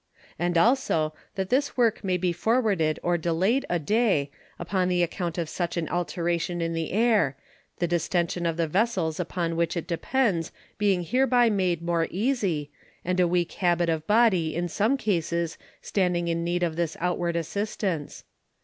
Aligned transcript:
And 0.39 0.57
also, 0.57 1.13
that 1.35 1.51
this 1.51 1.77
Work 1.77 2.03
may 2.03 2.17
be 2.17 2.33
forwarded 2.33 2.99
or 3.03 3.19
delay'd 3.19 3.67
a 3.69 3.77
day, 3.77 4.31
upon 4.57 4.87
the 4.89 5.03
account 5.03 5.37
of 5.37 5.47
such 5.47 5.77
an 5.77 5.87
Alteration 5.89 6.59
in 6.59 6.73
the 6.73 6.91
Air; 6.91 7.37
the 7.77 7.85
Distention 7.87 8.47
of 8.47 8.57
the 8.57 8.65
Vessels 8.67 9.19
upon 9.19 9.55
which 9.55 9.77
it 9.77 9.85
depends, 9.85 10.51
being 10.79 11.03
hereby 11.03 11.51
made 11.51 11.83
more 11.83 12.07
easie, 12.09 12.71
and 13.05 13.19
a 13.19 13.27
weak 13.27 13.51
Habit 13.51 13.89
of 13.89 14.07
Body 14.07 14.55
in 14.55 14.67
some 14.69 14.97
Cases 14.97 15.59
standing 15.83 16.27
in 16.29 16.43
need 16.43 16.63
of 16.63 16.77
this 16.77 16.97
outward 16.99 17.35
Assistance. 17.35 18.23